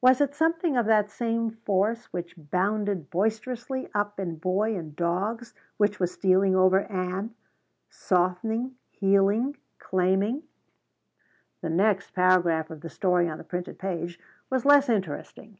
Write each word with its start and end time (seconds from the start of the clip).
Was 0.00 0.22
it 0.22 0.34
something 0.34 0.78
of 0.78 0.86
that 0.86 1.10
same 1.10 1.50
force 1.50 2.06
which 2.10 2.36
bounded 2.38 3.10
boisterously 3.10 3.90
up 3.92 4.18
in 4.18 4.36
boy 4.38 4.74
and 4.74 4.96
dogs 4.96 5.52
which 5.76 6.00
was 6.00 6.10
stealing 6.12 6.56
over 6.56 6.84
Ann 6.90 7.34
softening, 7.90 8.76
healing, 8.92 9.58
claiming? 9.78 10.44
The 11.60 11.68
next 11.68 12.14
paragraph 12.14 12.70
of 12.70 12.80
the 12.80 12.88
story 12.88 13.28
on 13.28 13.36
the 13.36 13.44
printed 13.44 13.78
page 13.78 14.18
was 14.48 14.64
less 14.64 14.88
interesting. 14.88 15.58